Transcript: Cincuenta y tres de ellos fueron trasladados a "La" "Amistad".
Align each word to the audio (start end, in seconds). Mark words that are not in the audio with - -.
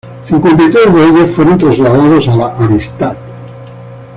Cincuenta 0.25 0.63
y 0.63 0.71
tres 0.71 0.91
de 0.91 1.07
ellos 1.09 1.31
fueron 1.31 1.59
trasladados 1.59 2.27
a 2.27 2.35
"La" 2.35 2.55
"Amistad". 2.57 3.15